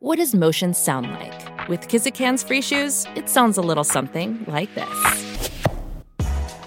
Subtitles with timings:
[0.00, 1.68] What does motion sound like?
[1.68, 5.50] With Kizik hands free shoes, it sounds a little something like this.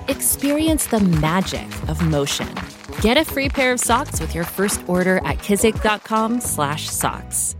[0.09, 2.54] Experience the magic of motion.
[2.99, 7.55] Get a free pair of socks with your first order at kizik.com/socks.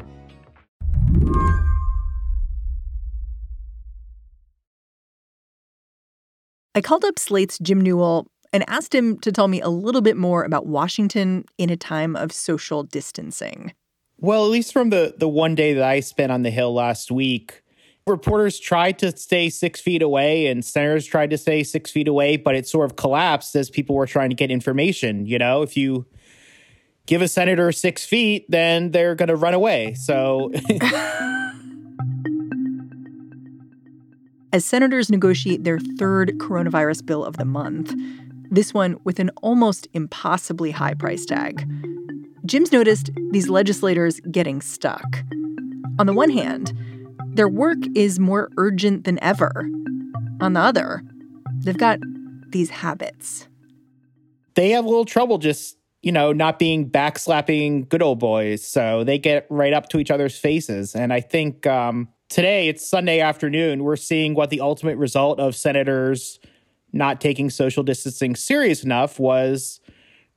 [6.76, 10.18] I called up Slate's Jim Newell and asked him to tell me a little bit
[10.18, 13.72] more about Washington in a time of social distancing.
[14.22, 17.12] Well, at least from the the one day that I spent on the Hill last
[17.12, 17.64] week,
[18.06, 22.38] reporters tried to stay six feet away and senators tried to stay six feet away,
[22.38, 25.26] but it sort of collapsed as people were trying to get information.
[25.26, 26.06] You know, if you
[27.08, 29.96] give a senator six feet, then they're going to run away.
[29.96, 30.52] So.
[34.54, 37.94] As senators negotiate their third coronavirus bill of the month,
[38.50, 41.66] this one with an almost impossibly high price tag,
[42.46, 45.24] Jim's noticed these legislators getting stuck.
[46.00, 46.74] On the one hand,
[47.34, 49.52] their work is more urgent than ever.
[50.40, 51.04] On the other,
[51.60, 52.00] they've got
[52.50, 53.48] these habits.
[54.56, 58.68] They have a little trouble just, you know, not being backslapping good old boys.
[58.68, 60.96] So they get right up to each other's faces.
[60.96, 65.56] And I think um, today, it's Sunday afternoon, we're seeing what the ultimate result of
[65.56, 66.40] senators
[66.92, 69.80] not taking social distancing serious enough was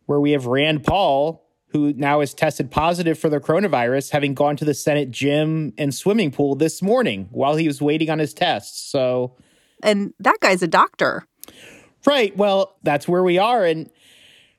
[0.06, 1.43] where we have Rand Paul,
[1.74, 5.92] who now is tested positive for the coronavirus, having gone to the Senate gym and
[5.92, 8.80] swimming pool this morning while he was waiting on his tests.
[8.90, 9.36] So,
[9.82, 11.26] and that guy's a doctor.
[12.06, 12.34] Right.
[12.36, 13.64] Well, that's where we are.
[13.64, 13.90] And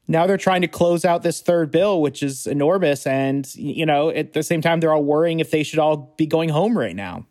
[0.09, 3.07] now they're trying to close out this third bill, which is enormous.
[3.07, 6.25] And, you know, at the same time, they're all worrying if they should all be
[6.25, 7.25] going home right now.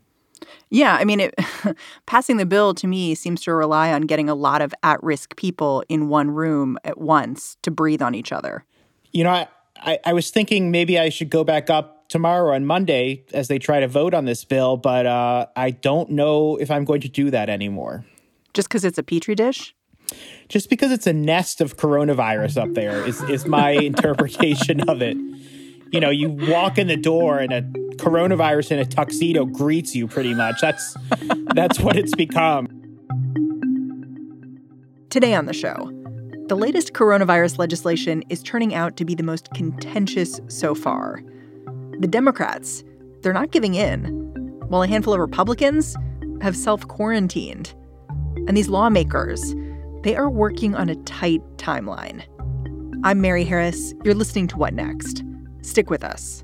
[0.70, 1.34] Yeah, I mean, it,
[2.06, 5.36] passing the bill to me seems to rely on getting a lot of at risk
[5.36, 8.64] people in one room at once to breathe on each other.
[9.12, 9.48] You know, I,
[9.84, 13.58] I, I, was thinking maybe I should go back up tomorrow on Monday as they
[13.58, 17.08] try to vote on this bill, but uh, I don't know if I'm going to
[17.08, 18.05] do that anymore.
[18.55, 19.74] Just because it's a petri dish?
[20.48, 25.17] Just because it's a nest of coronavirus up there is, is my interpretation of it.
[25.92, 27.62] You know, you walk in the door and a
[27.96, 30.61] coronavirus in a tuxedo greets you pretty much.
[30.61, 30.96] That's
[31.55, 32.66] that's what it's become.
[35.11, 35.90] Today on the show,
[36.46, 41.22] the latest coronavirus legislation is turning out to be the most contentious so far.
[42.00, 42.84] The Democrats,
[43.22, 44.05] they're not giving in,
[44.68, 45.96] while a handful of Republicans
[46.42, 47.72] have self quarantined.
[48.46, 49.54] And these lawmakers,
[50.02, 52.22] they are working on a tight timeline.
[53.04, 53.94] I'm Mary Harris.
[54.04, 55.24] You're listening to What Next?
[55.62, 56.43] Stick with us.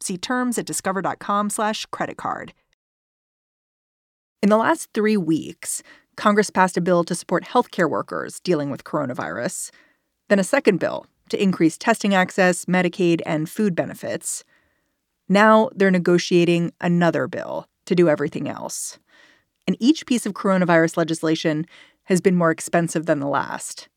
[0.00, 2.52] See terms at discover.com slash credit card.
[4.42, 5.82] In the last three weeks,
[6.16, 9.70] Congress passed a bill to support healthcare workers dealing with coronavirus,
[10.28, 14.44] then a second bill to increase testing access, Medicaid, and food benefits.
[15.28, 18.98] Now they're negotiating another bill to do everything else.
[19.66, 21.66] And each piece of coronavirus legislation
[22.04, 23.88] has been more expensive than the last.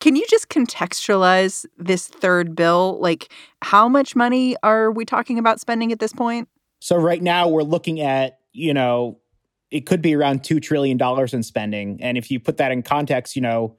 [0.00, 2.98] Can you just contextualize this third bill?
[3.00, 3.30] Like,
[3.62, 6.48] how much money are we talking about spending at this point?
[6.80, 9.18] So, right now, we're looking at, you know,
[9.70, 10.98] it could be around $2 trillion
[11.32, 12.02] in spending.
[12.02, 13.76] And if you put that in context, you know,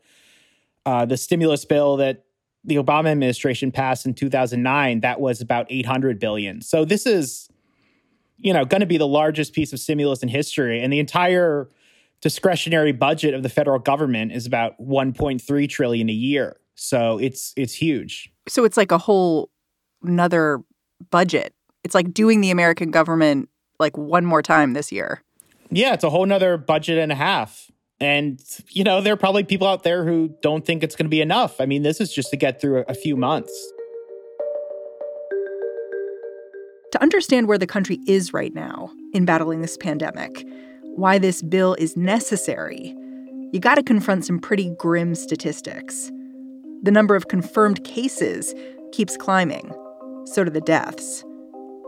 [0.85, 2.23] uh, the stimulus bill that
[2.63, 6.61] the Obama administration passed in 2009, that was about 800 billion.
[6.61, 7.49] So, this is,
[8.38, 10.83] you know, going to be the largest piece of stimulus in history.
[10.83, 11.67] And the entire
[12.21, 16.57] discretionary budget of the federal government is about 1.3 trillion a year.
[16.75, 18.31] So it's it's huge.
[18.47, 19.50] So it's like a whole
[20.03, 20.62] another
[21.09, 21.53] budget.
[21.83, 25.23] It's like doing the American government like one more time this year.
[25.69, 27.71] Yeah, it's a whole nother budget and a half.
[28.00, 31.09] And, you know, there are probably people out there who don't think it's going to
[31.09, 31.62] be enough.
[31.62, 33.53] I mean, this is just to get through a few months.
[36.94, 40.44] To understand where the country is right now in battling this pandemic,
[40.95, 42.95] why this bill is necessary,
[43.51, 46.11] you got to confront some pretty grim statistics.
[46.83, 48.53] The number of confirmed cases
[48.91, 49.71] keeps climbing,
[50.25, 51.23] so do the deaths.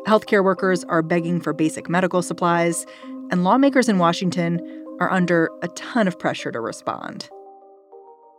[0.07, 2.85] Healthcare workers are begging for basic medical supplies,
[3.31, 4.59] and lawmakers in Washington
[4.99, 7.29] are under a ton of pressure to respond.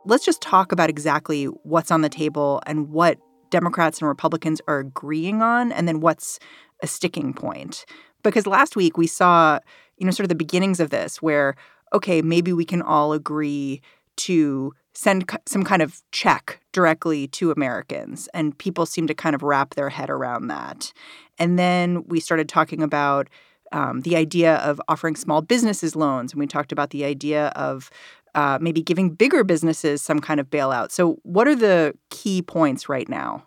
[0.04, 3.18] let's just talk about exactly what's on the table and what
[3.50, 6.38] Democrats and Republicans are agreeing on, and then what's
[6.82, 7.84] a sticking point.
[8.22, 9.58] Because last week we saw,
[9.98, 11.54] you know, sort of the beginnings of this where,
[11.92, 13.80] okay, maybe we can all agree
[14.16, 18.28] to send some kind of check directly to Americans.
[18.32, 20.92] And people seem to kind of wrap their head around that.
[21.38, 23.28] And then we started talking about
[23.72, 26.32] um, the idea of offering small businesses loans.
[26.32, 27.90] And we talked about the idea of
[28.34, 30.90] uh, maybe giving bigger businesses some kind of bailout.
[30.90, 33.44] So, what are the key points right now?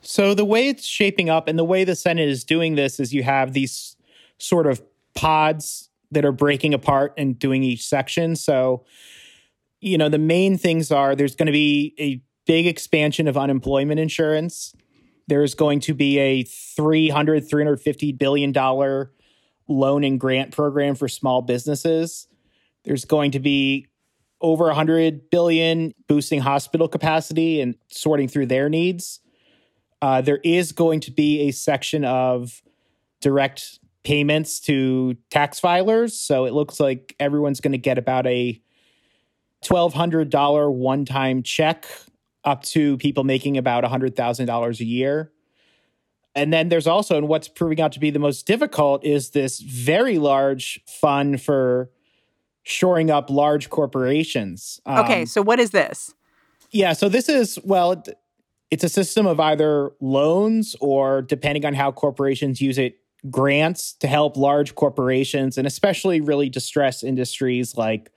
[0.00, 3.14] So, the way it's shaping up and the way the Senate is doing this is
[3.14, 3.96] you have these
[4.38, 4.82] sort of
[5.16, 8.36] pods that are breaking apart and doing each section.
[8.36, 8.84] So,
[9.80, 13.98] you know, the main things are there's going to be a big expansion of unemployment
[13.98, 14.74] insurance.
[15.26, 19.12] There's going to be a 300, 350 billion dollar
[19.68, 22.28] loan and grant program for small businesses.
[22.84, 23.88] There's going to be
[24.40, 29.20] over 100 billion boosting hospital capacity and sorting through their needs.
[30.00, 32.62] Uh, there is going to be a section of
[33.20, 36.12] direct payments to tax filers.
[36.12, 38.62] So it looks like everyone's going to get about a
[39.64, 41.88] $1,200 one time check
[42.44, 45.32] up to people making about $100,000 a year.
[46.36, 49.58] And then there's also, and what's proving out to be the most difficult is this
[49.58, 51.90] very large fund for
[52.62, 54.80] shoring up large corporations.
[54.86, 56.14] Um, okay, so what is this?
[56.70, 58.04] Yeah, so this is, well,
[58.70, 63.00] it's a system of either loans or, depending on how corporations use it,
[63.30, 68.10] grants to help large corporations and especially really distressed industries like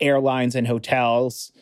[0.00, 1.52] airlines and hotels,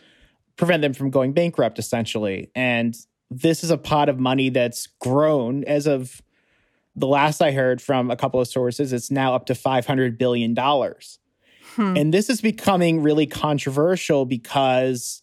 [0.57, 2.51] prevent them from going bankrupt, essentially.
[2.55, 2.97] And
[3.31, 6.23] this is a pot of money that's grown as of
[6.95, 10.57] the last I heard from a couple of sources, it's now up to $500 billion.
[10.57, 11.97] Hmm.
[11.97, 15.23] And this is becoming really controversial because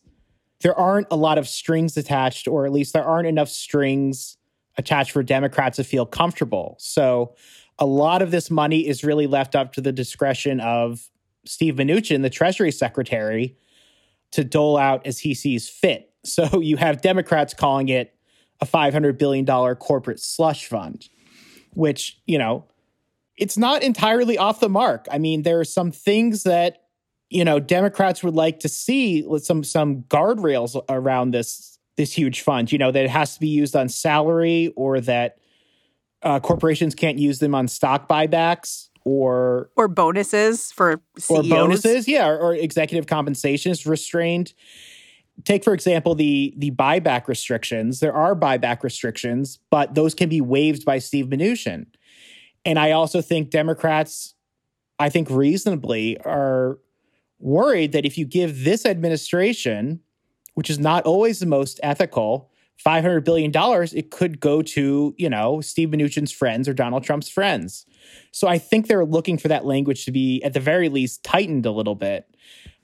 [0.61, 4.37] there aren't a lot of strings attached, or at least there aren't enough strings
[4.77, 6.75] attached for Democrats to feel comfortable.
[6.79, 7.35] So
[7.79, 11.09] a lot of this money is really left up to the discretion of
[11.45, 13.57] Steve Mnuchin, the Treasury Secretary,
[14.31, 16.11] to dole out as he sees fit.
[16.23, 18.15] So you have Democrats calling it
[18.61, 21.09] a $500 billion corporate slush fund,
[21.73, 22.65] which, you know,
[23.37, 25.07] it's not entirely off the mark.
[25.11, 26.83] I mean, there are some things that,
[27.29, 32.41] you know, Democrats would like to see with some some guardrails around this this huge
[32.41, 35.37] fund, you know, that it has to be used on salary or that
[36.21, 41.39] uh, corporations can't use them on stock buybacks or or bonuses for CEOs.
[41.39, 44.53] or bonuses, yeah, or, or executive compensation is restrained.
[45.43, 47.99] Take for example the the buyback restrictions.
[47.99, 51.87] There are buyback restrictions, but those can be waived by Steve Mnuchin.
[52.65, 54.35] And I also think Democrats,
[54.99, 56.79] I think reasonably, are
[57.39, 59.99] worried that if you give this administration,
[60.53, 62.49] which is not always the most ethical,
[62.85, 63.51] $500 billion,
[63.95, 67.85] it could go to, you know, Steve Mnuchin's friends or Donald Trump's friends.
[68.31, 71.65] So I think they're looking for that language to be, at the very least, tightened
[71.65, 72.27] a little bit.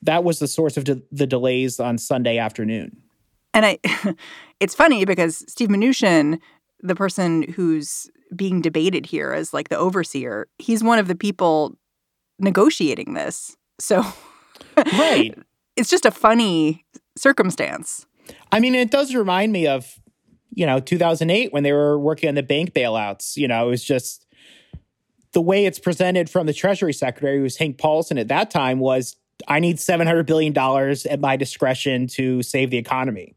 [0.02, 2.98] That was the source of de- the delays on Sunday afternoon.
[3.54, 3.80] And I,
[4.60, 6.40] it's funny because Steve Mnuchin,
[6.80, 11.78] the person who's being debated here as like the overseer, he's one of the people
[12.40, 13.58] negotiating this.
[13.80, 14.06] So,
[14.78, 15.38] right.
[15.76, 16.86] it's just a funny
[17.20, 18.06] circumstance.
[18.52, 20.00] I mean, it does remind me of,
[20.54, 23.38] you know, 2008 when they were working on the bank bailouts.
[23.38, 24.26] You know, it was just
[25.34, 28.80] the way it's presented from the Treasury Secretary, who was Hank Paulson at that time,
[28.80, 29.16] was
[29.48, 33.36] I need $700 billion at my discretion to save the economy.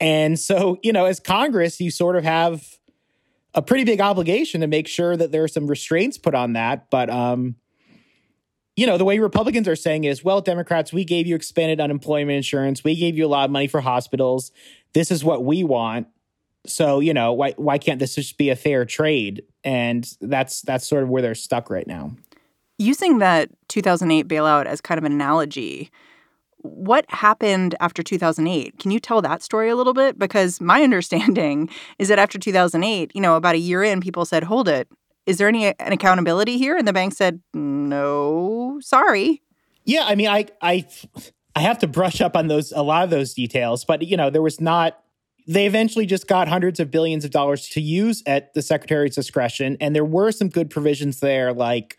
[0.00, 2.64] And so, you know, as Congress, you sort of have
[3.54, 6.90] a pretty big obligation to make sure that there are some restraints put on that.
[6.90, 7.56] But, um,
[8.78, 12.36] you know, the way Republicans are saying is, well, Democrats, we gave you expanded unemployment
[12.36, 12.84] insurance.
[12.84, 14.52] We gave you a lot of money for hospitals.
[14.92, 16.06] This is what we want.
[16.64, 19.42] So, you know, why why can't this just be a fair trade?
[19.64, 22.12] And that's that's sort of where they're stuck right now.
[22.78, 25.90] Using that 2008 bailout as kind of an analogy,
[26.58, 28.78] what happened after 2008?
[28.78, 30.20] Can you tell that story a little bit?
[30.20, 31.68] Because my understanding
[31.98, 34.86] is that after 2008, you know, about a year in, people said, "Hold it,
[35.28, 36.74] is there any an accountability here?
[36.76, 39.42] And the bank said, no, sorry.
[39.84, 40.86] Yeah, I mean, I I
[41.54, 44.30] I have to brush up on those a lot of those details, but you know,
[44.30, 45.00] there was not.
[45.46, 49.76] They eventually just got hundreds of billions of dollars to use at the secretary's discretion,
[49.80, 51.96] and there were some good provisions there, like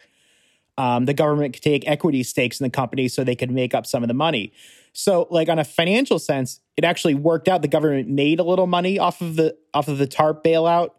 [0.77, 3.85] um, the government could take equity stakes in the company so they could make up
[3.85, 4.53] some of the money.
[4.93, 7.61] So, like on a financial sense, it actually worked out.
[7.61, 10.91] The government made a little money off of the off of the TARP bailout,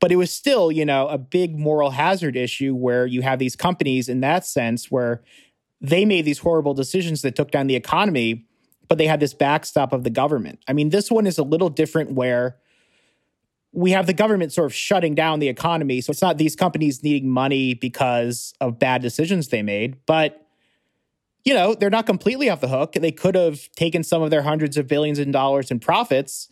[0.00, 3.56] but it was still, you know, a big moral hazard issue where you have these
[3.56, 5.22] companies in that sense where
[5.80, 8.46] they made these horrible decisions that took down the economy,
[8.88, 10.60] but they had this backstop of the government.
[10.68, 12.56] I mean, this one is a little different where
[13.72, 16.00] we have the government sort of shutting down the economy.
[16.00, 20.42] So it's not these companies needing money because of bad decisions they made, but
[21.44, 22.94] you know, they're not completely off the hook.
[22.94, 26.48] They could have taken some of their hundreds of billions in dollars in profits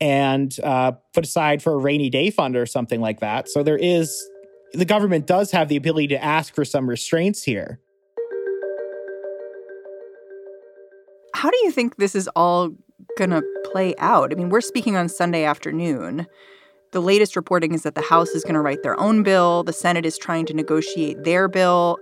[0.00, 3.48] and uh, put aside for a rainy day fund or something like that.
[3.48, 4.28] So there is,
[4.72, 7.80] the government does have the ability to ask for some restraints here.
[11.34, 12.70] How do you think this is all
[13.16, 14.32] going to play out?
[14.32, 16.26] I mean, we're speaking on Sunday afternoon.
[16.92, 19.72] The latest reporting is that the House is going to write their own bill, the
[19.72, 21.98] Senate is trying to negotiate their bill.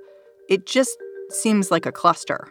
[0.49, 0.97] It just
[1.31, 2.49] seems like a cluster.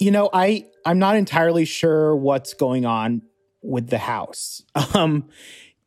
[0.00, 3.22] You know, I I'm not entirely sure what's going on
[3.62, 4.62] with the House.
[4.94, 5.28] Um,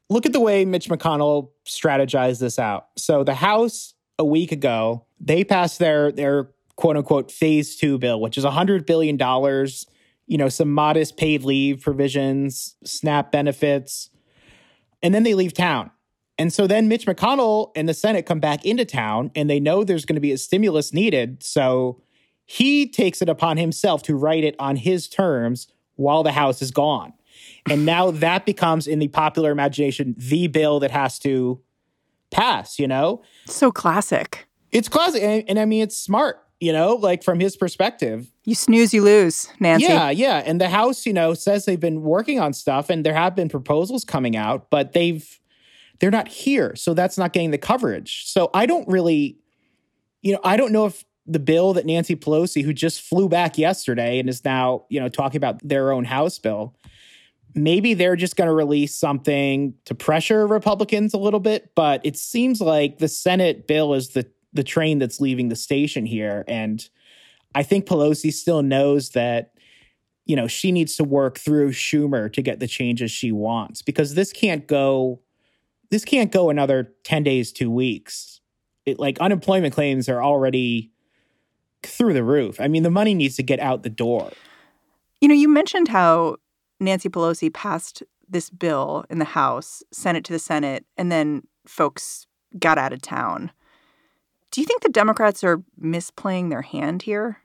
[0.10, 2.88] look at the way Mitch McConnell strategized this out.
[2.98, 8.20] So the House a week ago, they passed their their quote unquote phase two bill,
[8.20, 9.18] which is a $100 billion,
[10.28, 14.10] you know, some modest paid leave provisions, SNAP benefits,
[15.02, 15.92] and then they leave town.
[16.38, 19.84] And so then Mitch McConnell and the Senate come back into town and they know
[19.84, 21.44] there's going to be a stimulus needed.
[21.44, 22.02] So
[22.46, 26.72] he takes it upon himself to write it on his terms while the House is
[26.72, 27.14] gone.
[27.70, 31.62] And now that becomes, in the popular imagination, the bill that has to
[32.32, 33.22] pass, you know?
[33.46, 34.48] So classic.
[34.72, 35.22] It's classic.
[35.22, 38.32] And, and I mean, it's smart you know, like from his perspective.
[38.46, 39.88] You snooze, you lose, Nancy.
[39.88, 40.44] Yeah, yeah.
[40.46, 43.50] And the House, you know, says they've been working on stuff and there have been
[43.50, 45.40] proposals coming out, but they've
[46.00, 46.76] they're not here.
[46.76, 48.26] So that's not getting the coverage.
[48.28, 49.38] So I don't really,
[50.22, 53.58] you know, I don't know if the bill that Nancy Pelosi, who just flew back
[53.58, 56.76] yesterday and is now, you know, talking about their own House bill,
[57.56, 61.72] maybe they're just going to release something to pressure Republicans a little bit.
[61.76, 66.06] But it seems like the Senate bill is the the train that's leaving the station
[66.06, 66.44] here.
[66.48, 66.88] And
[67.56, 69.54] I think Pelosi still knows that,
[70.26, 74.14] you know, she needs to work through Schumer to get the changes she wants because
[74.16, 75.22] this can't go,
[75.90, 78.42] this can't go another 10 days, two weeks.
[78.86, 80.92] It, like unemployment claims are already
[81.84, 82.60] through the roof.
[82.60, 84.32] I mean, the money needs to get out the door.
[85.20, 86.38] You know, you mentioned how
[86.82, 91.44] Nancy Pelosi passed this bill in the House, sent it to the Senate, and then
[91.66, 92.26] folks
[92.58, 93.52] got out of town.
[94.52, 97.38] Do you think the Democrats are misplaying their hand here?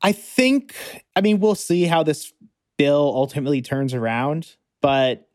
[0.00, 0.74] I think,
[1.14, 2.32] I mean, we'll see how this
[2.78, 5.28] bill ultimately turns around, but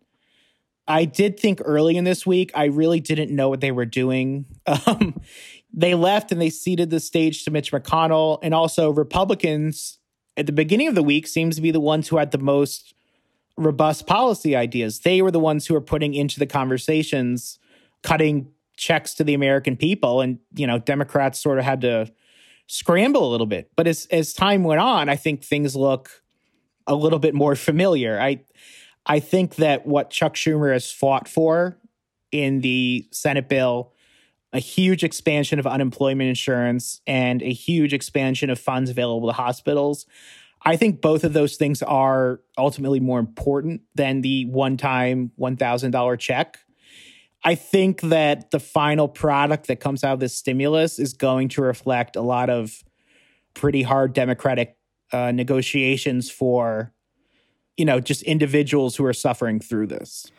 [0.87, 4.45] I did think early in this week, I really didn't know what they were doing.
[4.87, 5.19] Um,
[5.73, 8.39] they left and they ceded the stage to Mitch McConnell.
[8.43, 9.99] And also, Republicans
[10.41, 12.95] at the beginning of the week seems to be the ones who had the most
[13.57, 14.99] robust policy ideas.
[14.99, 17.59] They were the ones who were putting into the conversations,
[18.01, 20.19] cutting checks to the American people.
[20.19, 22.11] And, you know, Democrats sort of had to
[22.65, 23.69] scramble a little bit.
[23.75, 26.09] But as as time went on, I think things look
[26.87, 28.19] a little bit more familiar.
[28.19, 28.41] I
[29.05, 31.77] I think that what Chuck Schumer has fought for
[32.31, 33.93] in the Senate bill,
[34.53, 40.05] a huge expansion of unemployment insurance and a huge expansion of funds available to hospitals.
[40.63, 46.19] I think both of those things are ultimately more important than the one time $1,000
[46.19, 46.59] check.
[47.43, 51.61] I think that the final product that comes out of this stimulus is going to
[51.61, 52.83] reflect a lot of
[53.55, 54.77] pretty hard democratic
[55.11, 56.93] uh, negotiations for,
[57.77, 60.31] you know, just individuals who are suffering through this.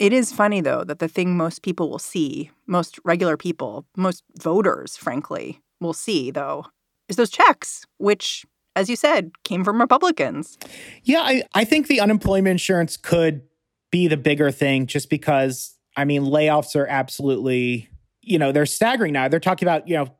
[0.00, 4.24] It is funny, though, that the thing most people will see, most regular people, most
[4.38, 6.64] voters, frankly, will see, though,
[7.08, 10.58] is those checks, which, as you said, came from Republicans.
[11.04, 13.42] Yeah, I, I think the unemployment insurance could
[13.90, 17.88] be the bigger thing just because I mean layoffs are absolutely
[18.22, 19.28] you know they're staggering now.
[19.28, 20.14] They're talking about you know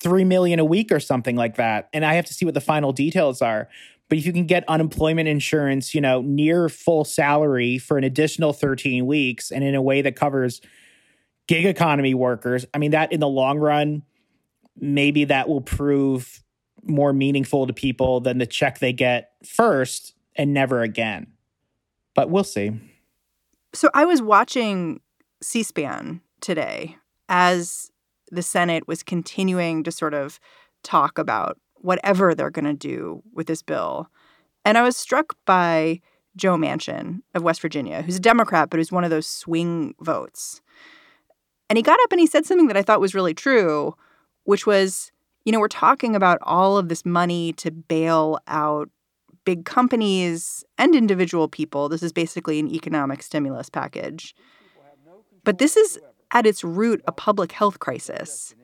[0.00, 1.88] 3 million a week or something like that.
[1.92, 3.68] And I have to see what the final details are.
[4.08, 8.52] But if you can get unemployment insurance, you know, near full salary for an additional
[8.52, 10.60] 13 weeks and in a way that covers
[11.46, 14.02] gig economy workers, I mean that in the long run
[14.76, 16.42] maybe that will prove
[16.82, 21.28] more meaningful to people than the check they get first and never again.
[22.14, 22.72] But we'll see.
[23.72, 25.00] So I was watching
[25.42, 26.96] C SPAN today
[27.28, 27.90] as
[28.30, 30.38] the Senate was continuing to sort of
[30.82, 34.08] talk about whatever they're going to do with this bill.
[34.64, 36.00] And I was struck by
[36.34, 40.62] Joe Manchin of West Virginia, who's a Democrat, but who's one of those swing votes.
[41.68, 43.94] And he got up and he said something that I thought was really true,
[44.44, 45.12] which was,
[45.44, 48.88] you know, we're talking about all of this money to bail out
[49.44, 51.90] big companies and individual people.
[51.90, 54.34] This is basically an economic stimulus package.
[55.44, 55.98] But this is
[56.32, 58.54] at its root a public health crisis.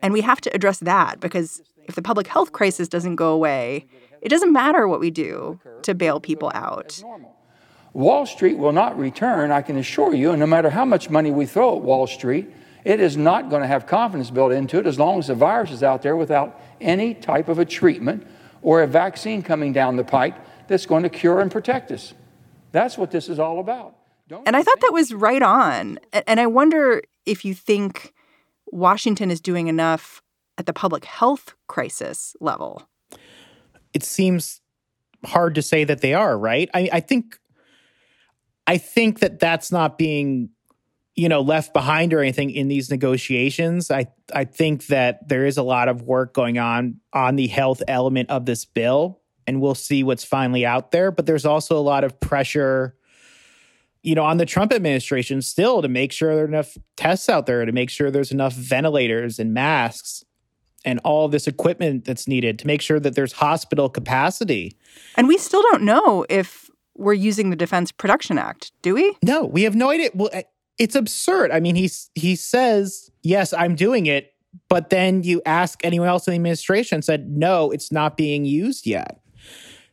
[0.00, 3.86] And we have to address that because if the public health crisis doesn't go away,
[4.20, 7.02] it doesn't matter what we do to bail people out.
[7.92, 11.30] Wall Street will not return, I can assure you, and no matter how much money
[11.30, 12.50] we throw at Wall Street,
[12.84, 15.70] it is not going to have confidence built into it as long as the virus
[15.70, 18.26] is out there without any type of a treatment
[18.62, 20.34] or a vaccine coming down the pike
[20.68, 22.14] that's going to cure and protect us.
[22.72, 23.96] That's what this is all about.
[24.28, 25.98] Don't and I thought that was right on.
[26.26, 28.14] And I wonder if you think
[28.70, 30.21] Washington is doing enough
[30.58, 32.88] at the public health crisis level.
[33.92, 34.60] It seems
[35.24, 36.68] hard to say that they are, right?
[36.74, 37.38] I, I think
[38.66, 40.50] I think that that's not being
[41.14, 45.58] you know left behind or anything in these negotiations i i think that there is
[45.58, 49.74] a lot of work going on on the health element of this bill and we'll
[49.74, 52.96] see what's finally out there but there's also a lot of pressure
[54.02, 57.46] you know on the trump administration still to make sure there are enough tests out
[57.46, 60.24] there to make sure there's enough ventilators and masks
[60.84, 64.76] and all this equipment that's needed to make sure that there's hospital capacity
[65.16, 69.16] and we still don't know if we're using the Defense Production Act, do we?
[69.22, 70.10] No, we have no idea.
[70.14, 70.30] Well,
[70.78, 71.50] it's absurd.
[71.50, 74.34] I mean, he's he says, "Yes, I'm doing it,"
[74.68, 78.86] but then you ask anyone else in the administration said, "No, it's not being used
[78.86, 79.20] yet."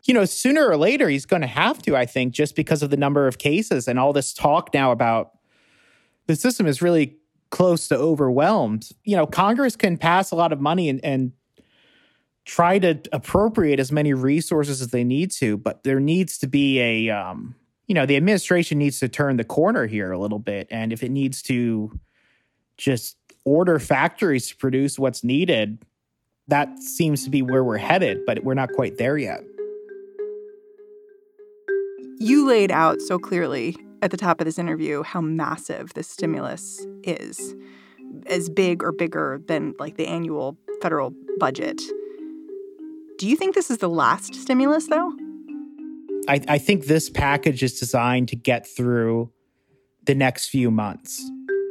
[0.03, 2.89] You know, sooner or later he's going to have to, I think, just because of
[2.89, 5.31] the number of cases and all this talk now about
[6.27, 7.17] the system is really
[7.51, 8.89] close to overwhelmed.
[9.03, 11.31] You know, Congress can pass a lot of money and, and
[12.45, 16.79] try to appropriate as many resources as they need to, but there needs to be
[16.79, 17.55] a um,
[17.89, 20.67] you know, the administration needs to turn the corner here a little bit.
[20.69, 21.99] And if it needs to
[22.77, 25.79] just order factories to produce what's needed,
[26.47, 29.43] that seems to be where we're headed, but we're not quite there yet.
[32.19, 36.85] You laid out so clearly at the top of this interview how massive this stimulus
[37.03, 37.55] is,
[38.27, 41.81] as big or bigger than like the annual federal budget.
[43.17, 45.13] Do you think this is the last stimulus, though?
[46.27, 49.31] I, I think this package is designed to get through
[50.05, 51.21] the next few months.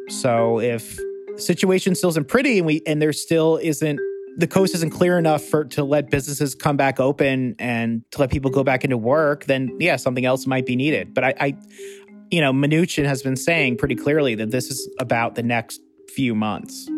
[0.08, 4.00] So if the situation still isn't pretty and we and there still isn't
[4.36, 8.30] the coast isn't clear enough for to let businesses come back open and to let
[8.30, 11.12] people go back into work, then yeah, something else might be needed.
[11.12, 11.56] But I, I
[12.30, 16.34] you know, Mnuchin has been saying pretty clearly that this is about the next few
[16.34, 16.88] months.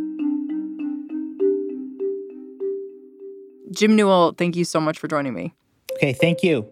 [3.72, 5.54] Jim Newell, thank you so much for joining me.
[5.92, 6.66] Okay, thank you.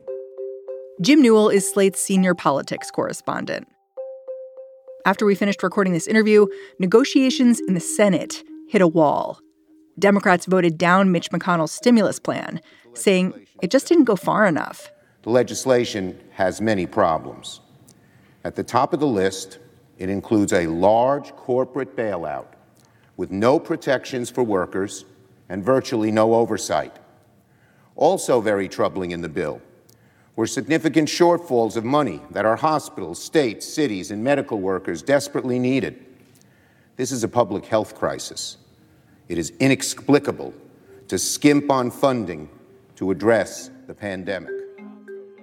[1.01, 3.69] Jim Newell is Slate's senior politics correspondent.
[5.05, 6.47] After we finished recording this interview,
[6.81, 9.39] negotiations in the Senate hit a wall.
[9.99, 12.61] Democrats voted down Mitch McConnell's stimulus plan,
[12.95, 14.91] saying it just didn't go far enough.
[15.23, 17.61] The legislation has many problems.
[18.45, 19.59] At the top of the list,
[19.99, 22.47] it includes a large corporate bailout
[23.17, 25.05] with no protections for workers
[25.49, 26.97] and virtually no oversight.
[27.97, 29.61] Also, very troubling in the bill
[30.37, 36.05] were significant shortfalls of money that our hospitals, states, cities, and medical workers desperately needed.
[36.95, 38.57] This is a public health crisis.
[39.29, 40.55] It is inexplicable
[41.09, 42.49] to skimp on funding
[42.97, 44.58] to address the pandemic.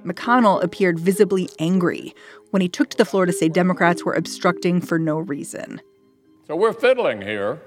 [0.05, 2.13] McConnell appeared visibly angry
[2.51, 5.81] when he took to the floor to say Democrats were obstructing for no reason.
[6.47, 7.59] So we're fiddling here,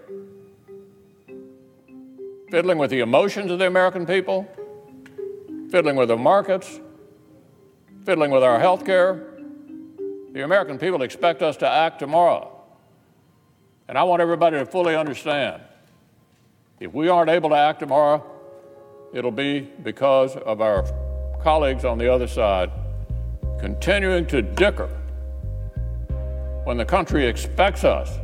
[2.51, 4.47] fiddling with the emotions of the American people,
[5.71, 6.81] fiddling with the markets,
[8.05, 9.27] fiddling with our health care.
[10.33, 12.55] The American people expect us to act tomorrow.
[13.89, 15.63] And I want everybody to fully understand
[16.79, 18.25] if we aren't able to act tomorrow,
[19.13, 20.85] it'll be because of our
[21.43, 22.71] colleagues on the other side
[23.59, 24.89] continuing to dicker
[26.65, 28.19] when the country expects us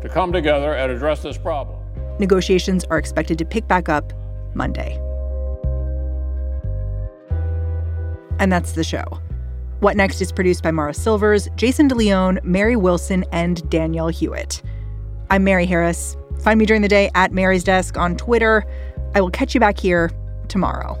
[0.00, 1.78] to come together and address this problem.
[2.18, 4.12] Negotiations are expected to pick back up
[4.54, 4.98] Monday.
[8.38, 9.04] And that's the show.
[9.80, 14.62] What Next is produced by Mara Silvers, Jason DeLeon, Mary Wilson, and Danielle Hewitt.
[15.30, 16.16] I'm Mary Harris.
[16.42, 18.64] Find me during the day at Mary's Desk on Twitter.
[19.14, 20.10] I will catch you back here
[20.48, 20.98] tomorrow.